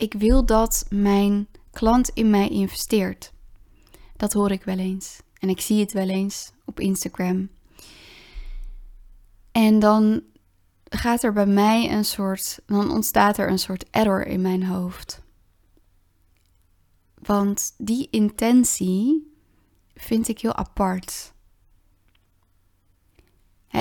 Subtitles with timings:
[0.00, 3.32] ik wil dat mijn klant in mij investeert.
[4.16, 5.20] Dat hoor ik wel eens.
[5.38, 7.50] En ik zie het wel eens op Instagram.
[9.52, 10.22] En dan
[10.84, 15.22] gaat er bij mij een soort, dan ontstaat er een soort error in mijn hoofd.
[17.14, 19.32] Want die intentie
[19.94, 21.32] vind ik heel apart.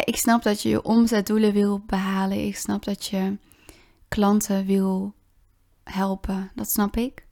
[0.03, 2.45] ik snap dat je je omzetdoelen wil behalen.
[2.45, 3.37] Ik snap dat je
[4.07, 5.13] klanten wil
[5.91, 6.51] helpen.
[6.55, 7.27] Dat snap ik.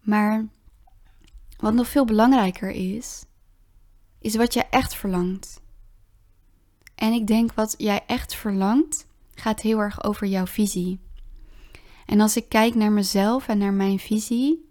[0.00, 0.46] Maar
[1.56, 3.24] wat nog veel belangrijker is,
[4.18, 5.60] is wat je echt verlangt.
[6.94, 11.00] En ik denk wat jij echt verlangt, gaat heel erg over jouw visie.
[12.06, 14.68] En als ik kijk naar mezelf en naar mijn visie,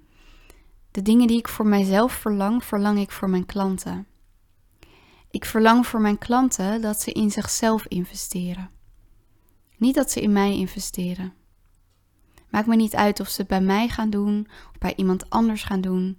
[0.92, 4.08] de dingen die ik voor mijzelf verlang, verlang ik voor mijn klanten.
[5.32, 8.70] Ik verlang voor mijn klanten dat ze in zichzelf investeren.
[9.78, 11.34] Niet dat ze in mij investeren.
[12.50, 15.64] Maakt me niet uit of ze het bij mij gaan doen of bij iemand anders
[15.64, 16.18] gaan doen.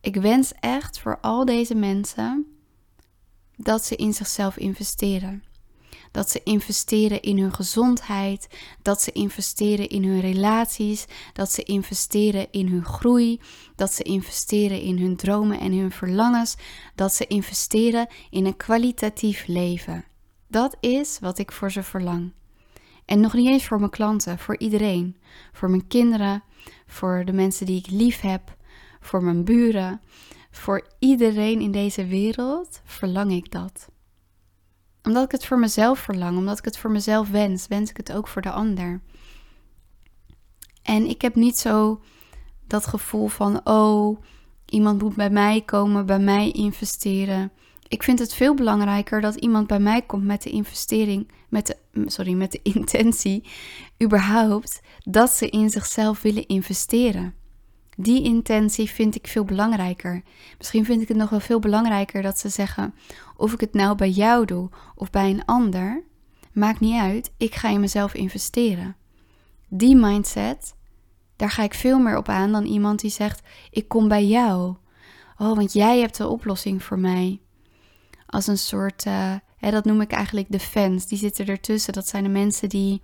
[0.00, 2.46] Ik wens echt voor al deze mensen
[3.56, 5.44] dat ze in zichzelf investeren.
[6.10, 8.48] Dat ze investeren in hun gezondheid,
[8.82, 13.40] dat ze investeren in hun relaties, dat ze investeren in hun groei,
[13.76, 16.56] dat ze investeren in hun dromen en hun verlangens,
[16.94, 20.04] dat ze investeren in een kwalitatief leven.
[20.48, 22.32] Dat is wat ik voor ze verlang.
[23.12, 25.16] En nog niet eens voor mijn klanten, voor iedereen.
[25.52, 26.42] Voor mijn kinderen,
[26.86, 28.56] voor de mensen die ik lief heb,
[29.00, 30.00] voor mijn buren.
[30.50, 33.88] Voor iedereen in deze wereld verlang ik dat.
[35.02, 38.12] Omdat ik het voor mezelf verlang, omdat ik het voor mezelf wens, wens ik het
[38.12, 39.00] ook voor de ander.
[40.82, 42.02] En ik heb niet zo
[42.66, 44.20] dat gevoel van, oh,
[44.66, 47.52] iemand moet bij mij komen, bij mij investeren.
[47.92, 51.76] Ik vind het veel belangrijker dat iemand bij mij komt met de investering, met de,
[52.06, 53.44] sorry, met de intentie,
[54.02, 57.34] überhaupt, dat ze in zichzelf willen investeren.
[57.96, 60.22] Die intentie vind ik veel belangrijker.
[60.58, 62.94] Misschien vind ik het nog wel veel belangrijker dat ze zeggen:
[63.36, 66.02] of ik het nou bij jou doe of bij een ander,
[66.52, 68.96] maakt niet uit, ik ga in mezelf investeren.
[69.68, 70.74] Die mindset,
[71.36, 74.74] daar ga ik veel meer op aan dan iemand die zegt: ik kom bij jou.
[75.38, 77.40] Oh, want jij hebt de oplossing voor mij
[78.32, 81.06] als een soort, uh, hè, dat noem ik eigenlijk de fans.
[81.06, 81.92] Die zitten ertussen.
[81.92, 83.02] Dat zijn de mensen die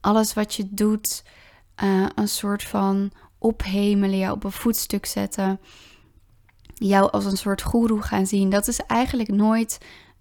[0.00, 1.24] alles wat je doet,
[1.82, 5.60] uh, een soort van ophemelen, jou op een voetstuk zetten,
[6.74, 8.50] jou als een soort goeroe gaan zien.
[8.50, 9.78] Dat is eigenlijk nooit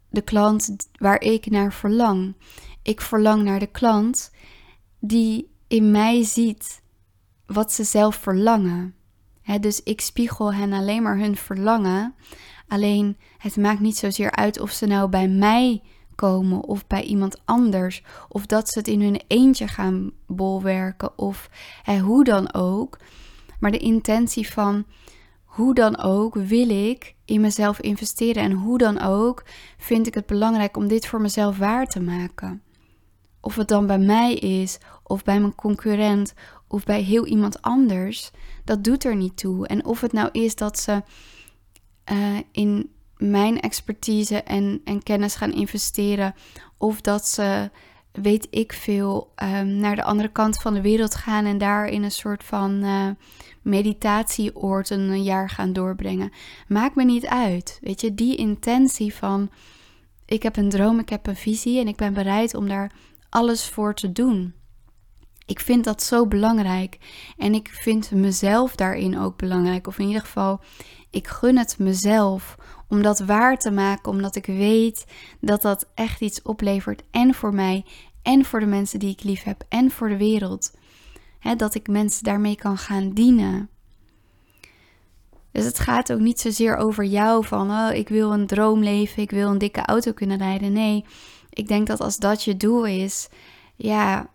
[0.09, 2.35] de klant waar ik naar verlang.
[2.81, 4.31] Ik verlang naar de klant
[4.99, 6.81] die in mij ziet
[7.45, 8.95] wat ze zelf verlangen.
[9.59, 12.15] dus ik spiegel hen alleen maar hun verlangen.
[12.67, 15.81] Alleen het maakt niet zozeer uit of ze nou bij mij
[16.15, 18.03] komen of bij iemand anders.
[18.29, 21.49] Of dat ze het in hun eentje gaan bolwerken of
[22.01, 22.97] hoe dan ook.
[23.59, 24.85] Maar de intentie van
[25.43, 28.43] hoe dan ook wil ik in mezelf investeren.
[28.43, 29.43] En hoe dan ook
[29.77, 32.61] vind ik het belangrijk om dit voor mezelf waar te maken.
[33.41, 36.33] Of het dan bij mij is, of bij mijn concurrent,
[36.67, 38.31] of bij heel iemand anders,
[38.63, 39.67] dat doet er niet toe.
[39.67, 41.01] En of het nou is dat ze
[42.11, 46.35] uh, in mijn expertise en, en kennis gaan investeren.
[46.77, 47.69] Of dat ze,
[48.11, 52.03] weet ik veel, um, naar de andere kant van de wereld gaan en daar in
[52.03, 53.07] een soort van uh,
[53.61, 56.31] meditatieoord een jaar gaan doorbrengen.
[56.67, 57.79] Maakt me niet uit.
[57.81, 59.49] Weet je, die intentie van
[60.25, 62.91] ik heb een droom, ik heb een visie en ik ben bereid om daar
[63.29, 64.53] alles voor te doen.
[65.45, 66.97] Ik vind dat zo belangrijk.
[67.37, 69.87] En ik vind mezelf daarin ook belangrijk.
[69.87, 70.61] Of in ieder geval,
[71.09, 72.55] ik gun het mezelf
[72.87, 75.05] om dat waar te maken, omdat ik weet
[75.41, 77.03] dat dat echt iets oplevert.
[77.11, 77.85] En voor mij,
[78.21, 80.73] en voor de mensen die ik lief heb, en voor de wereld.
[81.57, 83.69] dat ik mensen daarmee kan gaan dienen.
[85.51, 89.23] Dus het gaat ook niet zozeer over jou van, oh, ik wil een droom leven,
[89.23, 90.71] ik wil een dikke auto kunnen rijden.
[90.71, 91.05] Nee,
[91.49, 93.29] ik denk dat als dat je doel is,
[93.75, 94.29] ja,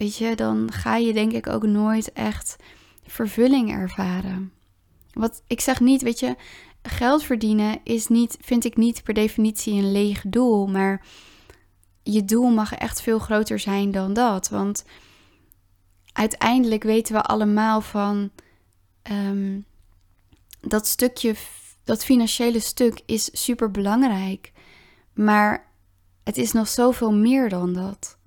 [0.00, 2.56] weet je, dan ga je denk ik ook nooit echt
[3.06, 4.52] vervulling ervaren.
[5.12, 6.36] Wat ik zeg niet, weet je,
[6.82, 11.06] geld verdienen is niet, vind ik niet per definitie een leeg doel, maar
[12.02, 14.48] je doel mag echt veel groter zijn dan dat.
[14.48, 14.84] Want
[16.12, 18.30] uiteindelijk weten we allemaal van
[19.10, 19.64] um,
[20.60, 21.34] dat stukje,
[21.84, 24.52] dat financiële stuk is super belangrijk,
[25.12, 25.72] maar
[26.24, 28.18] het is nog zoveel meer dan dat.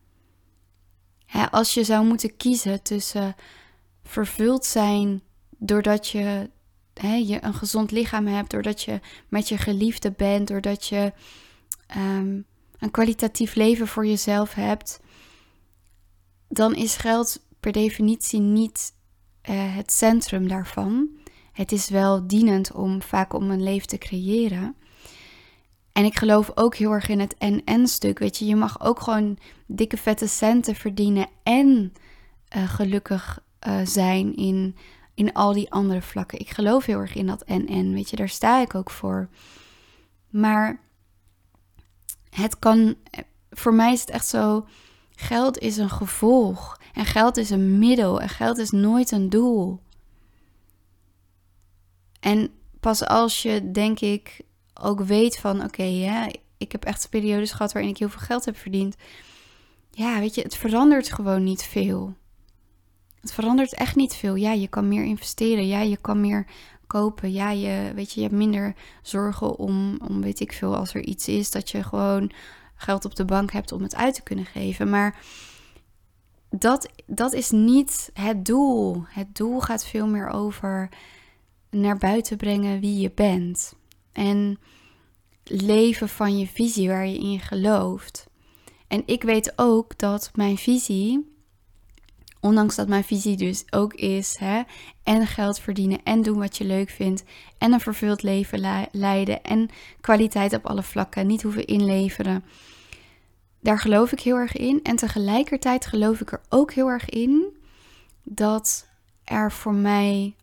[1.51, 3.35] Als je zou moeten kiezen tussen
[4.03, 5.21] vervuld zijn
[5.57, 6.49] doordat je
[6.93, 8.99] hè, je een gezond lichaam hebt, doordat je
[9.29, 11.13] met je geliefde bent, doordat je
[11.87, 12.41] ehm,
[12.79, 14.99] een kwalitatief leven voor jezelf hebt,
[16.47, 18.93] dan is geld per definitie niet
[19.49, 21.09] uh, het centrum daarvan.
[21.51, 24.75] Het is wel dienend om vaak om een leven te creëren.
[25.93, 28.19] En ik geloof ook heel erg in het en-en stuk.
[28.19, 29.37] Weet je, je mag ook gewoon
[29.67, 31.93] dikke vette centen verdienen en
[32.55, 34.75] uh, gelukkig uh, zijn in,
[35.13, 36.39] in al die andere vlakken.
[36.39, 37.93] Ik geloof heel erg in dat en-en.
[37.93, 39.29] Weet je, daar sta ik ook voor.
[40.29, 40.79] Maar
[42.29, 42.95] het kan,
[43.49, 44.65] voor mij is het echt zo,
[45.15, 46.81] geld is een gevolg.
[46.93, 48.21] En geld is een middel.
[48.21, 49.81] En geld is nooit een doel.
[52.19, 52.49] En
[52.79, 54.41] pas als je, denk ik,
[54.73, 58.45] ook weet van oké, ja, ik heb echt periodes gehad waarin ik heel veel geld
[58.45, 58.95] heb verdiend.
[59.91, 62.13] Ja, weet je, het verandert gewoon niet veel.
[63.21, 64.35] Het verandert echt niet veel.
[64.35, 65.67] Ja, je kan meer investeren.
[65.67, 66.45] Ja, je kan meer
[66.87, 67.31] kopen.
[67.31, 71.03] Ja, je, weet je, je hebt minder zorgen om, om, weet ik veel, als er
[71.03, 72.31] iets is, dat je gewoon
[72.75, 74.89] geld op de bank hebt om het uit te kunnen geven.
[74.89, 75.19] Maar
[76.49, 79.03] dat, dat is niet het doel.
[79.07, 80.89] Het doel gaat veel meer over
[81.69, 83.73] naar buiten brengen wie je bent.
[84.13, 84.59] En
[85.43, 88.27] leven van je visie waar je in gelooft.
[88.87, 91.35] En ik weet ook dat mijn visie,
[92.39, 94.61] ondanks dat mijn visie dus ook is, hè,
[95.03, 97.23] en geld verdienen en doen wat je leuk vindt
[97.57, 99.69] en een vervuld leven leiden en
[100.01, 102.43] kwaliteit op alle vlakken, niet hoeven inleveren.
[103.59, 104.79] Daar geloof ik heel erg in.
[104.83, 107.57] En tegelijkertijd geloof ik er ook heel erg in
[108.23, 108.87] dat
[109.23, 110.35] er voor mij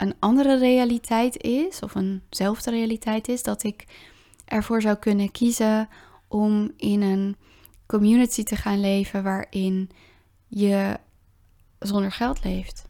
[0.00, 3.84] een andere realiteit is, of eenzelfde realiteit is, dat ik
[4.44, 5.88] ervoor zou kunnen kiezen
[6.28, 7.36] om in een
[7.86, 9.90] community te gaan leven waarin
[10.46, 10.96] je
[11.78, 12.88] zonder geld leeft.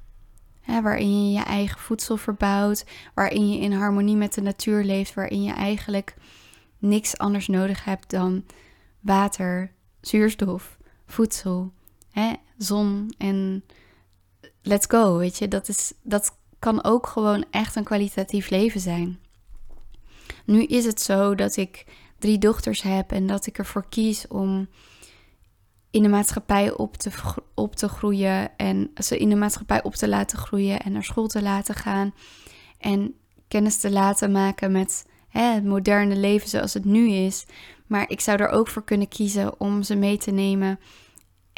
[0.66, 2.84] waarin je je eigen voedsel verbouwt,
[3.14, 6.14] waarin je in harmonie met de natuur leeft, waarin je eigenlijk
[6.78, 8.44] niks anders nodig hebt dan
[9.00, 11.72] water, zuurstof, voedsel,
[12.58, 13.64] zon en
[14.62, 15.16] let's go.
[15.16, 19.18] Weet je, dat, is, dat kan ook gewoon echt een kwalitatief leven zijn.
[20.44, 21.84] Nu is het zo dat ik
[22.18, 24.68] drie dochters heb en dat ik ervoor kies om
[25.90, 27.10] in de maatschappij op te,
[27.54, 31.26] op te groeien en ze in de maatschappij op te laten groeien en naar school
[31.26, 32.14] te laten gaan
[32.78, 33.14] en
[33.48, 37.46] kennis te laten maken met hè, het moderne leven zoals het nu is.
[37.86, 40.78] Maar ik zou er ook voor kunnen kiezen om ze mee te nemen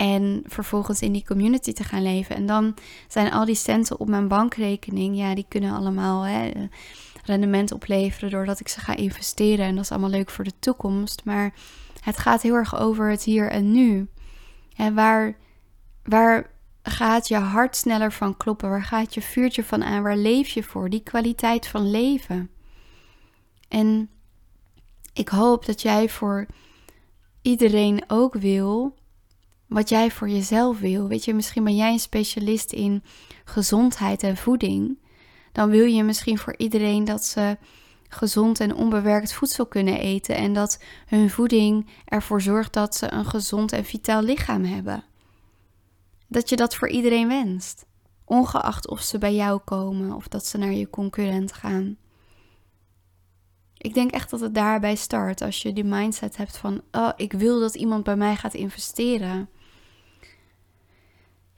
[0.03, 2.37] en vervolgens in die community te gaan leven.
[2.37, 2.75] En dan
[3.09, 6.51] zijn al die centen op mijn bankrekening, ja, die kunnen allemaal hè,
[7.25, 9.67] rendement opleveren doordat ik ze ga investeren.
[9.67, 11.25] En dat is allemaal leuk voor de toekomst.
[11.25, 11.53] Maar
[12.01, 14.09] het gaat heel erg over het hier en nu.
[14.77, 15.37] En waar,
[16.03, 16.51] waar
[16.83, 18.71] gaat je hart sneller van kloppen?
[18.71, 20.03] Waar gaat je vuurtje van aan?
[20.03, 20.91] Waar leef je voor?
[20.91, 22.51] Die kwaliteit van leven.
[23.69, 24.11] En
[25.13, 26.47] ik hoop dat jij voor
[27.43, 29.01] iedereen ook wil
[29.73, 31.09] wat jij voor jezelf wil.
[31.09, 33.03] Weet je, misschien ben jij een specialist in
[33.45, 34.99] gezondheid en voeding.
[35.53, 37.57] Dan wil je misschien voor iedereen dat ze
[38.09, 43.25] gezond en onbewerkt voedsel kunnen eten en dat hun voeding ervoor zorgt dat ze een
[43.25, 45.05] gezond en vitaal lichaam hebben.
[46.29, 47.85] Dat je dat voor iedereen wenst,
[48.25, 51.97] ongeacht of ze bij jou komen of dat ze naar je concurrent gaan.
[53.77, 57.33] Ik denk echt dat het daarbij start als je die mindset hebt van, oh, ik
[57.33, 59.49] wil dat iemand bij mij gaat investeren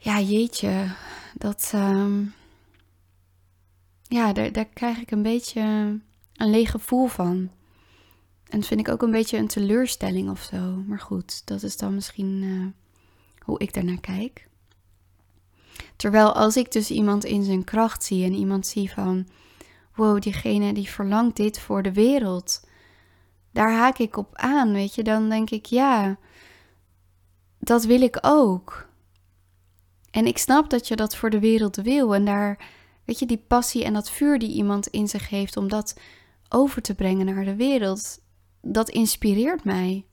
[0.05, 0.95] ja, jeetje,
[1.33, 1.71] dat.
[1.75, 2.33] Um,
[4.01, 5.61] ja, daar, daar krijg ik een beetje
[6.33, 7.49] een leeg gevoel van.
[8.49, 10.83] En dat vind ik ook een beetje een teleurstelling of zo.
[10.87, 12.65] Maar goed, dat is dan misschien uh,
[13.39, 14.47] hoe ik daarnaar kijk.
[15.95, 19.27] Terwijl als ik dus iemand in zijn kracht zie en iemand zie van,
[19.95, 22.67] wow, diegene die verlangt dit voor de wereld,
[23.51, 26.17] daar haak ik op aan, weet je, dan denk ik, ja,
[27.59, 28.93] dat wil ik ook.
[30.15, 32.15] En ik snap dat je dat voor de wereld wil.
[32.15, 32.65] En daar,
[33.05, 35.99] weet je, die passie en dat vuur die iemand in zich heeft om dat
[36.49, 38.19] over te brengen naar de wereld,
[38.61, 40.05] dat inspireert mij.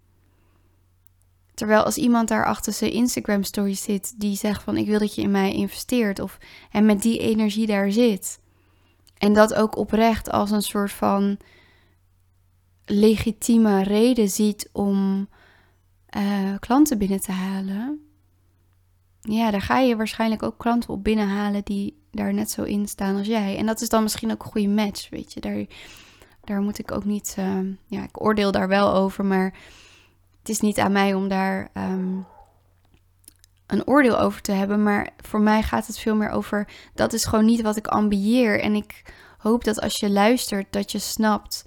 [1.55, 5.15] Terwijl als iemand daar achter zijn Instagram story zit die zegt van ik wil dat
[5.15, 6.39] je in mij investeert of
[6.71, 8.41] en met die energie daar zit.
[9.19, 11.39] En dat ook oprecht als een soort van
[12.85, 15.29] legitieme reden ziet om
[16.17, 18.12] uh, klanten binnen te halen
[19.23, 23.17] ja, daar ga je waarschijnlijk ook klanten op binnenhalen die daar net zo in staan
[23.17, 23.57] als jij.
[23.57, 25.41] En dat is dan misschien ook een goede match, weet je.
[25.41, 25.65] Daar,
[26.45, 29.55] daar moet ik ook niet, ehm, ja, ik oordeel daar wel over, maar
[30.39, 32.17] het is niet aan mij om daar ehm,
[33.67, 34.83] een oordeel over te hebben.
[34.83, 38.61] Maar voor mij gaat het veel meer over, dat is gewoon niet wat ik ambieer.
[38.61, 39.03] En ik
[39.39, 41.65] hoop dat als je luistert, dat je snapt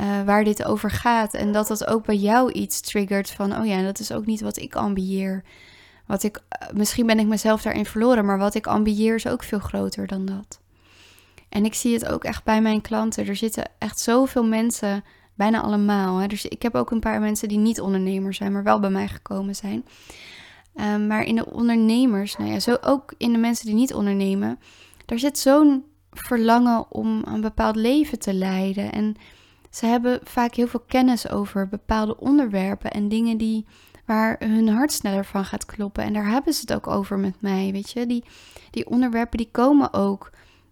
[0.00, 1.34] uh, waar dit over gaat.
[1.34, 4.40] En dat dat ook bij jou iets triggert van, oh ja, dat is ook niet
[4.40, 5.44] wat ik ambieer.
[6.08, 9.42] Wat ik, eh, misschien ben ik mezelf daarin verloren, maar wat ik ambieer is ook
[9.42, 10.60] veel groter dan dat.
[11.48, 13.26] En ik zie het ook echt bij mijn klanten.
[13.26, 16.16] Er zitten echt zoveel mensen, bijna allemaal.
[16.16, 16.26] Hè.
[16.26, 19.08] Dus ik heb ook een paar mensen die niet ondernemer zijn, maar wel bij mij
[19.08, 19.84] gekomen zijn.
[20.74, 24.58] Ehm, maar in de ondernemers, nou ja, zo ook in de mensen die niet ondernemen,
[25.06, 28.92] daar zit zo'n verlangen om een bepaald leven te leiden.
[28.92, 29.16] En
[29.70, 33.66] ze hebben vaak heel veel kennis over bepaalde onderwerpen en dingen die
[34.08, 36.04] waar hun hart sneller van gaat kloppen.
[36.04, 38.06] En daar hebben ze het ook over met mij, weet je.
[38.06, 38.24] Die,
[38.70, 40.30] die onderwerpen die komen ook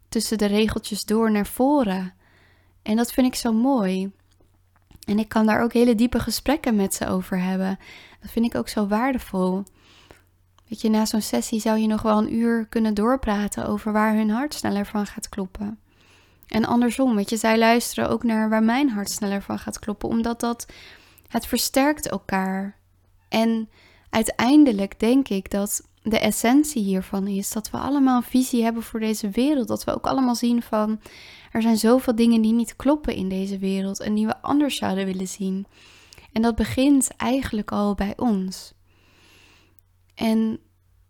[0.08, 2.14] tussen de regeltjes door naar voren.
[2.82, 4.12] En dat vind ik zo mooi.
[5.06, 7.78] En ik kan daar ook hele diepe gesprekken met ze over hebben.
[8.20, 9.64] Dat vind ik ook zo waardevol.
[10.68, 14.14] Weet je, na zo'n sessie zou je nog wel een uur kunnen doorpraten over waar
[14.14, 15.78] hun hart sneller van gaat kloppen.
[16.46, 20.08] En andersom, weet je, zij luisteren ook naar waar mijn hart sneller van gaat kloppen,
[20.08, 20.66] omdat dat
[21.28, 22.76] het versterkt elkaar.
[23.36, 23.68] En
[24.10, 29.00] uiteindelijk denk ik dat de essentie hiervan is dat we allemaal een visie hebben voor
[29.00, 29.68] deze wereld.
[29.68, 31.00] Dat we ook allemaal zien van
[31.52, 35.04] er zijn zoveel dingen die niet kloppen in deze wereld en die we anders zouden
[35.06, 35.66] willen zien.
[36.32, 38.72] En dat begint eigenlijk al bij ons.
[40.14, 40.58] En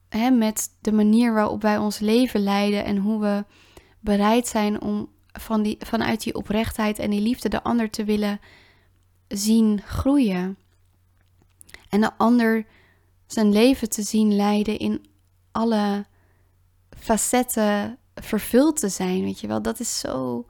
[0.08, 3.44] hè, met de manier waarop wij ons leven leiden en hoe we
[4.00, 8.40] bereid zijn om van die, vanuit die oprechtheid en die liefde de ander te willen
[9.28, 10.56] zien groeien.
[11.88, 12.66] En de ander
[13.26, 15.06] zijn leven te zien leiden in
[15.52, 16.04] alle
[16.98, 19.62] facetten vervuld te zijn, weet je wel.
[19.62, 20.46] Dat is zo,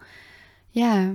[0.69, 1.15] ja.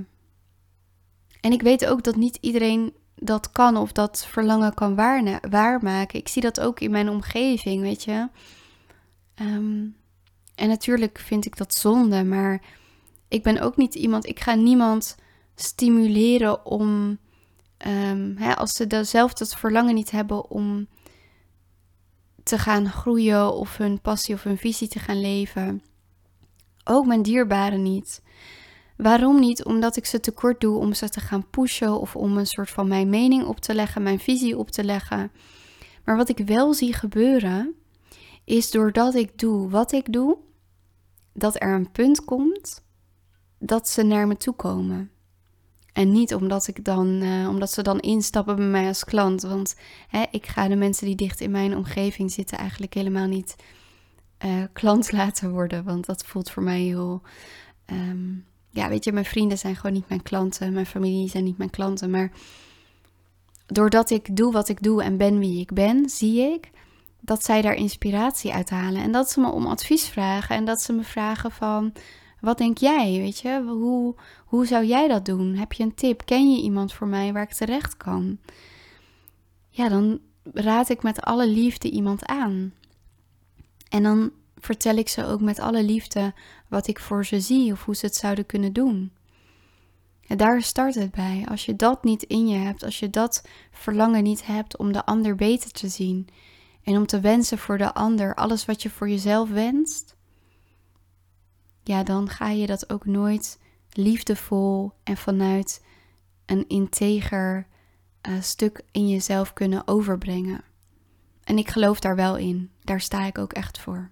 [1.41, 4.95] En ik weet ook dat niet iedereen dat kan of dat verlangen kan
[5.49, 6.19] waarmaken.
[6.19, 8.29] Ik zie dat ook in mijn omgeving, weet je.
[9.35, 9.85] Ehm,
[10.55, 12.61] en natuurlijk vind ik dat zonde, maar
[13.27, 15.17] ik ben ook niet iemand, ik ga niemand
[15.55, 17.17] stimuleren om,
[17.87, 20.87] um, hè, als ze zelf dat verlangen niet hebben om
[22.43, 25.83] te gaan groeien of hun passie of hun visie te gaan leven.
[26.83, 28.21] Ook mijn dierbaren niet.
[28.97, 29.63] Waarom niet?
[29.65, 32.87] Omdat ik ze tekort doe om ze te gaan pushen of om een soort van
[32.87, 35.31] mijn mening op te leggen, mijn visie op te leggen.
[36.05, 37.75] Maar wat ik wel zie gebeuren,
[38.45, 40.37] is doordat ik doe wat ik doe,
[41.33, 42.83] dat er een punt komt
[43.59, 45.11] dat ze naar me toe komen.
[45.93, 49.41] En niet omdat, ik dan, uh, omdat ze dan instappen bij mij als klant.
[49.41, 49.75] Want
[50.07, 53.55] hè, ik ga de mensen die dicht in mijn omgeving zitten eigenlijk helemaal niet
[54.45, 55.83] uh, klant laten worden.
[55.83, 57.21] Want dat voelt voor mij heel.
[57.91, 60.73] Um, ja, weet je, mijn vrienden zijn gewoon niet mijn klanten.
[60.73, 62.09] Mijn familie zijn niet mijn klanten.
[62.09, 62.31] Maar
[63.65, 66.69] doordat ik doe wat ik doe en ben wie ik ben, zie ik
[67.19, 69.01] dat zij daar inspiratie uit halen.
[69.01, 70.55] En dat ze me om advies vragen.
[70.55, 71.93] En dat ze me vragen van
[72.41, 73.17] wat denk jij?
[73.19, 75.55] Weet je, hoe, hoe zou jij dat doen?
[75.55, 76.25] Heb je een tip?
[76.25, 78.37] Ken je iemand voor mij waar ik terecht kan?
[79.69, 80.19] Ja, dan
[80.53, 82.73] raad ik met alle liefde iemand aan.
[83.89, 86.33] En dan vertel ik ze ook met alle liefde
[86.67, 89.11] wat ik voor ze zie of hoe ze het zouden kunnen doen.
[90.27, 91.45] En daar start het bij.
[91.49, 95.05] Als je dat niet in je hebt, als je dat verlangen niet hebt om de
[95.05, 96.27] ander beter te zien
[96.83, 100.15] en om te wensen voor de ander alles wat je voor jezelf wenst,
[101.83, 103.59] ja, dan ga je dat ook nooit
[103.91, 105.85] liefdevol en vanuit
[106.45, 107.67] een integer
[108.29, 110.63] uh, stuk in jezelf kunnen overbrengen.
[111.43, 112.69] En ik geloof daar wel in.
[112.81, 114.11] Daar sta ik ook echt voor.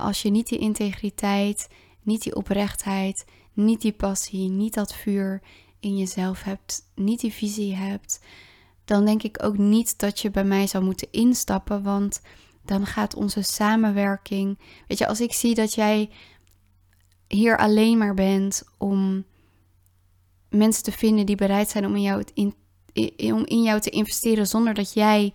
[0.00, 1.68] als je niet die integriteit,
[2.02, 5.42] niet die oprechtheid, niet die passie, niet dat vuur
[5.80, 8.20] in jezelf hebt, niet die visie hebt,
[8.84, 12.20] dan denk ik ook niet dat je bij mij zou moeten instappen, want
[12.64, 14.58] dan gaat onze samenwerking.
[14.86, 16.10] Weet je, als ik zie dat jij
[17.28, 19.24] hier alleen maar bent om
[20.48, 22.54] mensen te vinden die bereid zijn om in jou, in,
[23.46, 25.34] in jou te investeren zonder dat jij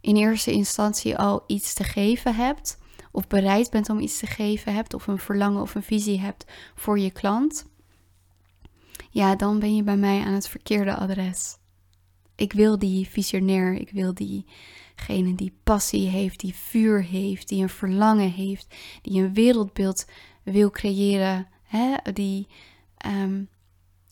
[0.00, 2.78] in eerste instantie al iets te geven hebt,
[3.10, 6.44] of bereid bent om iets te geven hebt, of een verlangen of een visie hebt
[6.74, 7.66] voor je klant,
[9.10, 11.56] ja, dan ben je bij mij aan het verkeerde adres.
[12.36, 17.68] Ik wil die visionair, ik wil diegene die passie heeft, die vuur heeft, die een
[17.68, 20.06] verlangen heeft, die een wereldbeeld
[20.44, 22.46] wil creëren, hè, die,
[23.06, 23.48] um,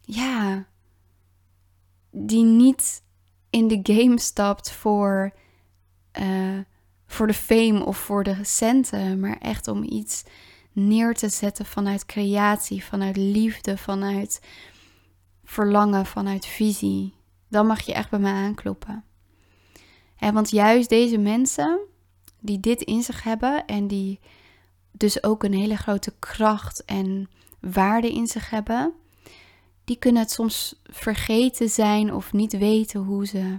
[0.01, 0.67] ja,
[2.11, 3.03] die niet
[3.51, 5.33] in de game stapt voor,
[6.21, 6.59] uh,
[7.07, 10.25] voor de fame of voor de centen, maar echt om iets
[10.73, 14.41] neer te zetten vanuit creatie, vanuit liefde, vanuit
[15.45, 17.15] verlangen, vanuit visie.
[17.49, 19.05] Dan mag je echt bij mij aankloppen.
[20.17, 21.81] En want juist deze mensen
[22.41, 24.21] die dit in zich hebben en die
[24.92, 27.28] dus ook een hele grote kracht en
[27.61, 28.92] waarde in zich hebben,
[29.84, 33.58] die kunnen het soms vergeten zijn of niet weten hoe ze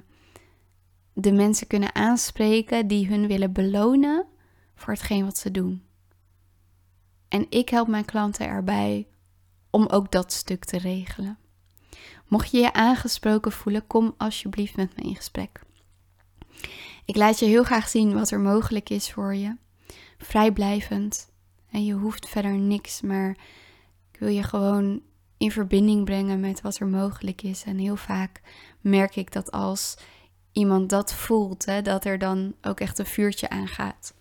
[1.14, 4.26] de mensen kunnen aanspreken die hun willen belonen
[4.76, 5.84] voor hetgeen wat ze doen.
[7.28, 9.08] En ik help mijn klanten erbij
[9.70, 11.38] om ook dat stuk te regelen.
[12.28, 15.62] Mocht je je aangesproken voelen, kom alsjeblieft met me in gesprek.
[17.06, 19.56] Ik laat je heel graag zien wat er mogelijk is voor je.
[20.24, 21.32] Vrijblijvend.
[21.72, 23.30] En je hoeft verder niks, maar
[24.12, 25.02] ik wil je gewoon
[25.38, 27.64] in verbinding brengen met wat er mogelijk is.
[27.64, 28.42] En heel vaak
[28.82, 29.98] merk ik dat als
[30.52, 34.14] iemand dat voelt, hè, dat er dan ook echt een vuurtje aangaat.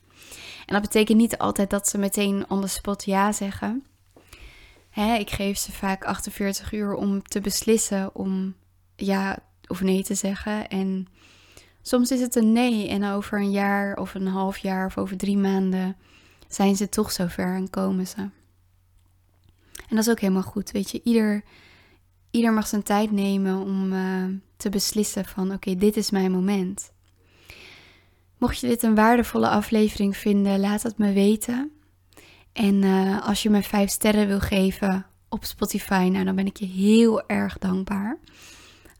[0.66, 3.84] En dat betekent niet altijd dat ze meteen on the spot ja zeggen.
[4.90, 8.54] Hè, ik geef ze vaak 48 uur om te beslissen om
[8.96, 10.68] ja of nee te zeggen.
[10.68, 11.08] En
[11.82, 15.16] soms is het een nee en over een jaar of een half jaar of over
[15.16, 15.96] drie maanden
[16.48, 18.20] zijn ze toch zover en komen ze.
[19.88, 21.00] En dat is ook helemaal goed, weet je.
[21.04, 21.42] Ieder,
[22.30, 24.24] ieder mag zijn tijd nemen om uh,
[24.56, 26.92] te beslissen van oké, dit is mijn moment.
[28.38, 31.70] Mocht je dit een waardevolle aflevering vinden, laat het me weten.
[32.52, 36.56] En uh, als je me vijf sterren wil geven op Spotify, nou, dan ben ik
[36.56, 38.18] je heel erg dankbaar.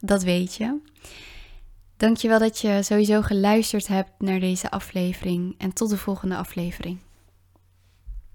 [0.01, 0.79] Dat weet je.
[2.03, 5.55] Dankjewel dat je sowieso geluisterd hebt naar deze aflevering.
[5.59, 6.99] En tot de volgende aflevering.